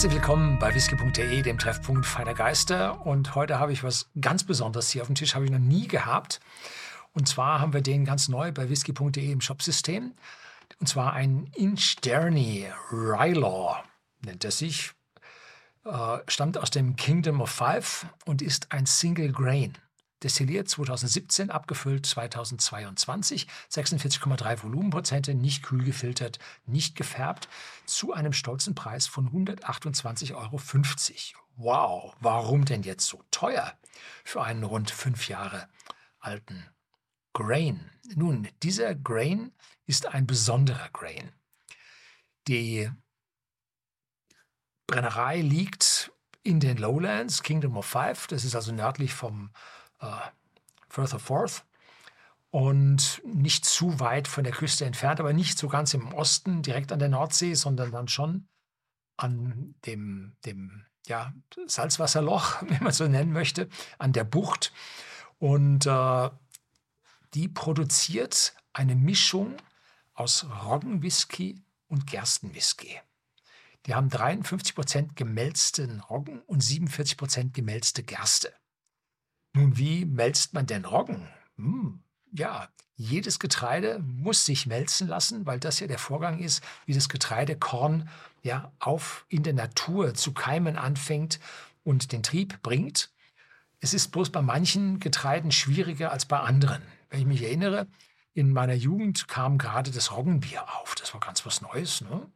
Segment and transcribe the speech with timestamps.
[0.00, 3.04] Herzlich willkommen bei whisky.de, dem Treffpunkt feiner Geister.
[3.04, 5.88] Und heute habe ich was ganz Besonderes hier auf dem Tisch, habe ich noch nie
[5.88, 6.40] gehabt.
[7.12, 10.14] Und zwar haben wir den ganz neu bei whisky.de im Shopsystem.
[10.78, 13.82] Und zwar ein Inchderny Rylaw,
[14.24, 14.92] nennt er sich.
[15.84, 19.76] Äh, stammt aus dem Kingdom of Five und ist ein Single Grain
[20.22, 27.48] destilliert 2017, abgefüllt 2022, 46,3 Volumenprozente, nicht kühl gefiltert, nicht gefärbt,
[27.86, 30.60] zu einem stolzen Preis von 128,50 Euro.
[31.56, 33.74] Wow, warum denn jetzt so teuer
[34.24, 35.68] für einen rund fünf Jahre
[36.18, 36.66] alten
[37.32, 37.90] Grain?
[38.14, 39.52] Nun, dieser Grain
[39.86, 41.32] ist ein besonderer Grain.
[42.48, 42.90] Die
[44.86, 46.12] Brennerei liegt
[46.42, 49.50] in den Lowlands, Kingdom of Five, das ist also nördlich vom
[50.00, 50.06] äh,
[50.88, 51.64] Firth of Forth
[52.50, 56.92] und nicht zu weit von der Küste entfernt, aber nicht so ganz im Osten, direkt
[56.92, 58.48] an der Nordsee, sondern dann schon
[59.16, 61.32] an dem, dem ja,
[61.66, 64.72] Salzwasserloch, wenn man so nennen möchte, an der Bucht.
[65.38, 66.30] Und äh,
[67.34, 69.56] die produziert eine Mischung
[70.14, 73.00] aus Roggenwhisky und Gerstenwhisky.
[73.86, 78.52] Die haben 53% gemälzten Roggen und 47% gemälzte Gerste.
[79.52, 81.28] Nun, wie melzt man denn Roggen?
[81.56, 86.92] Hm, ja, jedes Getreide muss sich melzen lassen, weil das ja der Vorgang ist, wie
[86.92, 88.08] das Getreidekorn
[88.42, 91.40] ja auf in der Natur zu keimen anfängt
[91.82, 93.10] und den Trieb bringt.
[93.80, 96.82] Es ist bloß bei manchen Getreiden schwieriger als bei anderen.
[97.08, 97.86] Wenn ich mich erinnere,
[98.34, 100.94] in meiner Jugend kam gerade das Roggenbier auf.
[101.12, 102.00] War ganz was Neues.
[102.00, 102.26] Ne?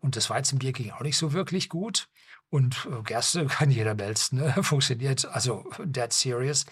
[0.00, 2.08] Und das Weizenbier ging auch nicht so wirklich gut.
[2.48, 4.52] Und äh, Gerste kann jeder melzen, ne?
[4.62, 6.66] funktioniert, also dead serious,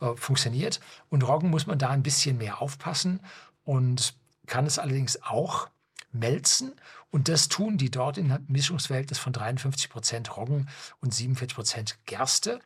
[0.00, 0.80] äh, funktioniert.
[1.10, 3.20] Und Roggen muss man da ein bisschen mehr aufpassen
[3.64, 4.14] und
[4.46, 5.68] kann es allerdings auch
[6.10, 6.72] melzen.
[7.10, 10.68] Und das tun die dort in einem Mischungsverhältnis von 53 Prozent Roggen
[11.00, 12.60] und 47 Prozent Gerste.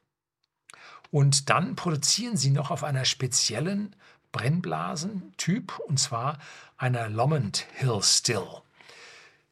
[1.10, 3.94] Und dann produzieren sie noch auf einer speziellen
[4.36, 6.38] Brennblasentyp, und zwar
[6.76, 8.47] einer Lomond Hill Still.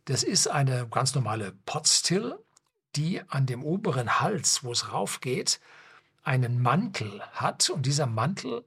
[0.04, 2.38] Das ist eine ganz normale Pot Still,
[2.94, 5.58] die an dem oberen Hals, wo es raufgeht,
[6.22, 7.70] einen Mantel hat.
[7.70, 8.62] Und dieser Mantel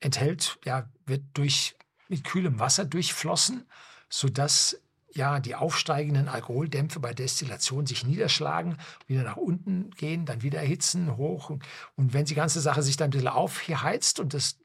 [0.00, 1.76] enthält, ja, wird durch,
[2.08, 3.68] mit kühlem Wasser durchflossen,
[4.08, 4.80] sodass
[5.12, 11.18] ja, die aufsteigenden Alkoholdämpfe bei Destillation sich niederschlagen, wieder nach unten gehen, dann wieder erhitzen,
[11.18, 11.50] hoch.
[11.96, 14.56] Und wenn die ganze Sache sich dann ein bisschen aufheizt und das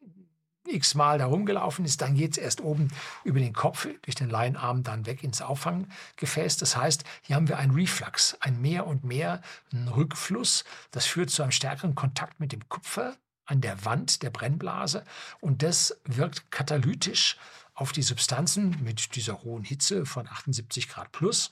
[0.68, 2.90] x-mal da rumgelaufen ist, dann geht es erst oben
[3.24, 6.58] über den Kopf, durch den Leinarm dann weg ins Auffanggefäß.
[6.58, 9.42] Das heißt, hier haben wir einen Reflux, ein mehr und mehr
[9.74, 10.64] Rückfluss.
[10.92, 13.16] Das führt zu einem stärkeren Kontakt mit dem Kupfer
[13.46, 15.04] an der Wand der Brennblase
[15.40, 17.38] und das wirkt katalytisch
[17.76, 21.52] auf die Substanzen mit dieser hohen Hitze von 78 Grad plus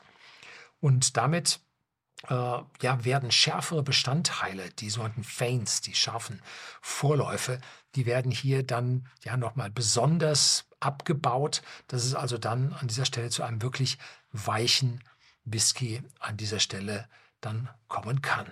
[0.79, 1.59] und damit
[2.29, 6.41] äh, ja, werden schärfere Bestandteile, die sogenannten Feints, die scharfen
[6.81, 7.59] Vorläufe,
[7.95, 13.29] die werden hier dann ja nochmal besonders abgebaut, dass es also dann an dieser Stelle
[13.29, 13.97] zu einem wirklich
[14.31, 15.03] weichen
[15.45, 17.07] Whisky an dieser Stelle
[17.45, 18.47] dann kommen kann.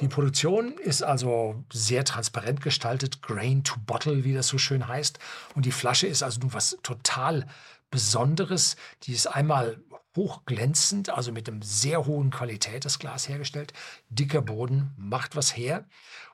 [0.00, 5.18] Die Produktion ist also sehr transparent gestaltet, Grain to Bottle, wie das so schön heißt.
[5.54, 7.46] Und die Flasche ist also nun was total
[7.90, 8.76] Besonderes.
[9.04, 9.78] Die ist einmal
[10.14, 13.72] hochglänzend, also mit einem sehr hohen Qualität das Glas hergestellt.
[14.10, 15.86] Dicker Boden macht was her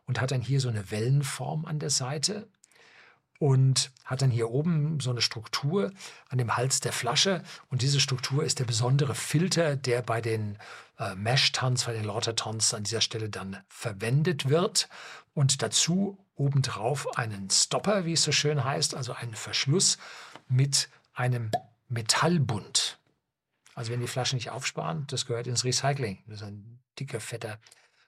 [0.07, 2.49] und hat dann hier so eine Wellenform an der Seite
[3.43, 5.91] und hat dann hier oben so eine Struktur
[6.29, 7.43] an dem Hals der Flasche.
[7.71, 10.59] Und diese Struktur ist der besondere Filter, der bei den
[11.01, 14.89] äh, Mash-Tons, bei den Lauter-Tons an dieser Stelle dann verwendet wird.
[15.35, 19.99] Und dazu obendrauf einen Stopper, wie es so schön heißt, also einen Verschluss
[20.47, 21.51] mit einem
[21.89, 23.01] Metallbund.
[23.75, 26.23] Also wenn die Flaschen nicht aufsparen, das gehört ins Recycling.
[26.29, 27.59] Das ist ein dicker, fetter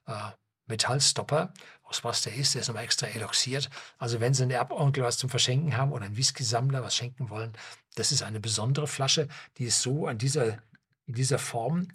[0.06, 0.30] äh,
[0.66, 1.52] Metallstopper,
[1.82, 3.70] aus was der ist, der ist nochmal extra eloxiert.
[3.98, 7.52] Also wenn Sie einen Erbonkel was zum Verschenken haben oder einen Whisky-Sammler was schenken wollen,
[7.94, 10.58] das ist eine besondere Flasche, die es so an dieser,
[11.06, 11.88] in dieser Form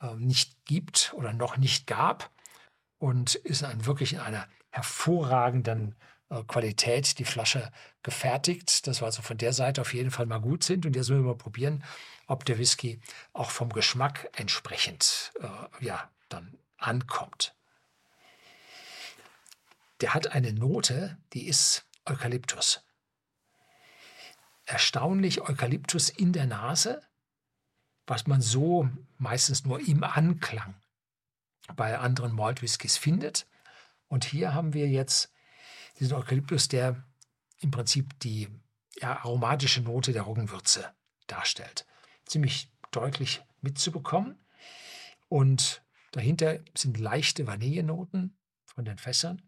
[0.00, 2.30] äh, nicht gibt oder noch nicht gab
[2.98, 5.94] und ist ein, wirklich in einer hervorragenden
[6.28, 7.70] äh, Qualität die Flasche
[8.02, 10.86] gefertigt, dass wir also von der Seite auf jeden Fall mal gut sind.
[10.86, 11.84] Und jetzt müssen wir mal probieren,
[12.26, 13.00] ob der Whisky
[13.32, 17.54] auch vom Geschmack entsprechend äh, ja, dann ankommt.
[20.02, 22.84] Der hat eine Note, die ist Eukalyptus.
[24.64, 27.02] Erstaunlich Eukalyptus in der Nase,
[28.08, 28.88] was man so
[29.18, 30.74] meistens nur im Anklang
[31.76, 33.46] bei anderen Malt Whiskys findet.
[34.08, 35.32] Und hier haben wir jetzt
[36.00, 37.04] diesen Eukalyptus, der
[37.60, 38.48] im Prinzip die
[38.96, 40.92] ja, aromatische Note der Roggenwürze
[41.28, 41.86] darstellt.
[42.26, 44.44] Ziemlich deutlich mitzubekommen.
[45.28, 49.42] Und dahinter sind leichte Vanillenoten von den Fässern.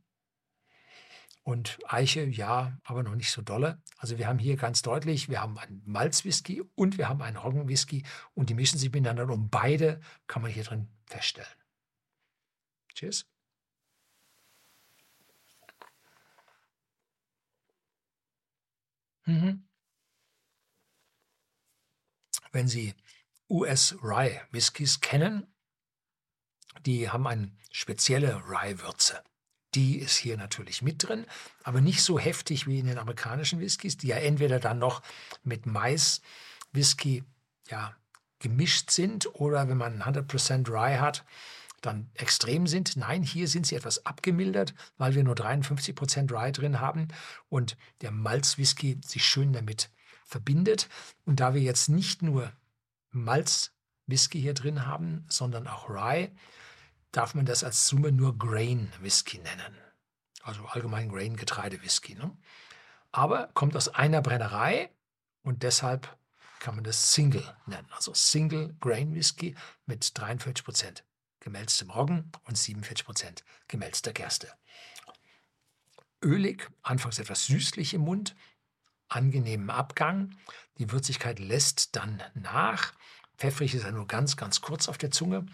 [1.45, 3.83] Und Eiche, ja, aber noch nicht so dolle.
[3.99, 8.03] Also wir haben hier ganz deutlich, wir haben einen Malzwhisky und wir haben einen Roggenwhisky
[8.33, 11.53] und die mischen sich miteinander und beide kann man hier drin feststellen.
[12.95, 13.27] Cheers.
[19.27, 19.69] Mhm.
[22.53, 22.95] Wenn Sie
[23.51, 25.55] US Rye Whiskys kennen,
[26.87, 29.23] die haben eine spezielle Rye-Würze.
[29.75, 31.27] Die ist hier natürlich mit drin,
[31.63, 35.03] aber nicht so heftig wie in den amerikanischen Whiskys, die ja entweder dann noch
[35.43, 37.25] mit Mais-Whisky
[37.69, 37.97] ja,
[38.39, 41.25] gemischt sind oder wenn man 100% Rye hat,
[41.81, 42.97] dann extrem sind.
[42.97, 47.09] Nein, hier sind sie etwas abgemildert, weil wir nur 53% Rye drin haben
[47.49, 49.91] und der Malzwhisky sich schön damit
[50.25, 50.89] verbindet.
[51.25, 52.53] Und da wir jetzt nicht nur
[53.11, 56.31] Malzwhisky hier drin haben, sondern auch Rye,
[57.17, 59.79] darf man das als Summe nur Grain Whisky nennen.
[60.43, 62.15] Also allgemein Grain Getreide Whisky.
[62.15, 62.37] Ne?
[63.13, 64.91] Aber kommt aus einer Brennerei
[65.43, 66.17] und deshalb
[66.59, 67.87] kann man das Single nennen.
[67.93, 69.55] Also Single Grain Whisky
[69.87, 71.03] mit 43%
[71.41, 74.51] gemälztem Roggen und 47% gemälzter Gerste.
[76.23, 78.35] Ölig, anfangs etwas süßlich im Mund,
[79.09, 80.35] angenehmen Abgang.
[80.79, 82.95] Die Würzigkeit lässt dann nach.
[83.37, 85.47] Pfeffrig ist er nur ganz, ganz kurz auf der Zunge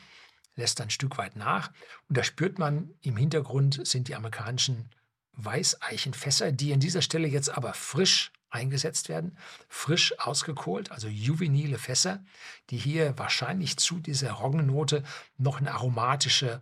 [0.56, 1.70] lässt ein Stück weit nach.
[2.08, 4.90] Und da spürt man, im Hintergrund sind die amerikanischen
[5.32, 9.38] Weißeichenfässer, die an dieser Stelle jetzt aber frisch eingesetzt werden,
[9.68, 12.24] frisch ausgekohlt, also juvenile Fässer,
[12.70, 15.04] die hier wahrscheinlich zu dieser Roggennote
[15.38, 16.60] noch eine aromatische,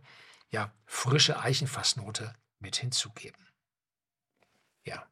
[0.50, 3.42] ja, frische Eichenfassnote mit hinzugeben.
[4.84, 5.06] Ja,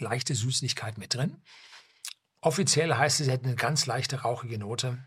[0.00, 1.42] leichte Süßlichkeit mit drin.
[2.40, 5.06] Offiziell heißt es, sie hätte eine ganz leichte rauchige Note.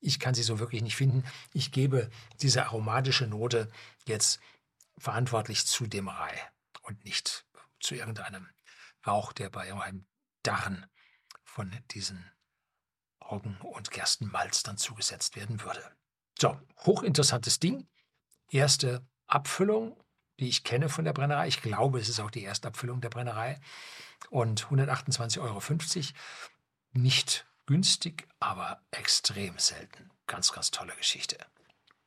[0.00, 1.24] Ich kann sie so wirklich nicht finden.
[1.52, 2.10] Ich gebe
[2.40, 3.70] diese aromatische Note
[4.06, 4.40] jetzt
[4.98, 6.34] verantwortlich zu dem Dämmerei
[6.82, 7.46] und nicht
[7.80, 8.48] zu irgendeinem
[9.06, 10.06] Rauch, der bei einem
[10.42, 10.86] Darren
[11.44, 12.30] von diesen
[13.22, 15.82] Roggen- und Gerstenmalz dann zugesetzt werden würde.
[16.38, 17.88] So, hochinteressantes Ding.
[18.48, 20.02] Erste Abfüllung
[20.40, 21.46] die ich kenne von der Brennerei.
[21.46, 23.60] Ich glaube, es ist auch die Erstabfüllung der Brennerei.
[24.30, 25.62] Und 128,50 Euro.
[26.92, 30.10] Nicht günstig, aber extrem selten.
[30.26, 31.38] Ganz, ganz tolle Geschichte.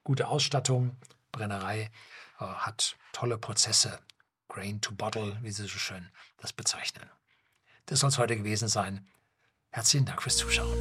[0.04, 0.98] Gute Ausstattung,
[1.32, 1.92] Brennerei
[2.40, 4.00] äh, hat tolle Prozesse.
[4.50, 7.10] Grain to Bottle, wie sie so schön das bezeichnen.
[7.86, 9.08] Das soll es heute gewesen sein.
[9.72, 10.78] Herzlichen Dank fürs Zuschauen.